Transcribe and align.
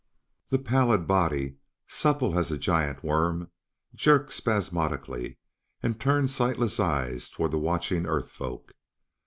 The 0.49 0.57
pallid 0.57 1.05
body, 1.05 1.57
supple 1.85 2.35
as 2.39 2.51
a 2.51 2.57
giant 2.57 3.03
worm, 3.03 3.51
jerked 3.93 4.31
spasmodically 4.31 5.37
and 5.83 5.99
turned 5.99 6.31
sightless 6.31 6.79
eyes 6.79 7.29
toward 7.29 7.51
the 7.51 7.59
watching 7.59 8.07
Earth 8.07 8.31
folk. 8.31 8.71